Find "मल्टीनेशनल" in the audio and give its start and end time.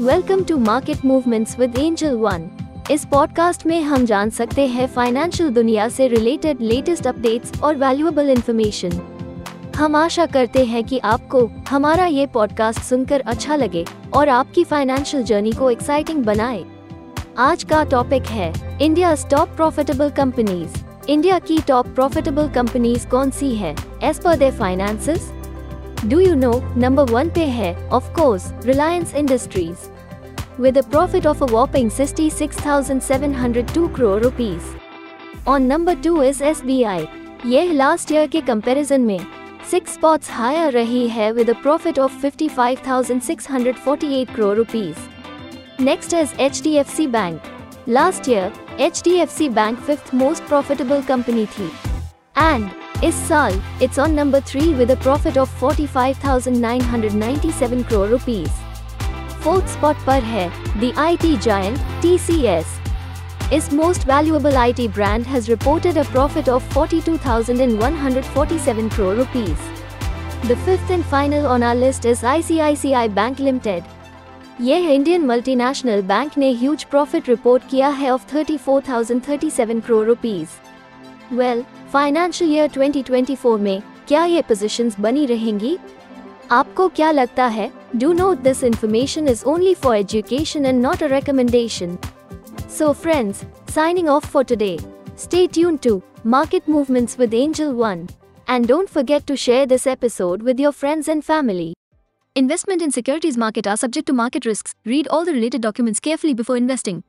75.25-76.01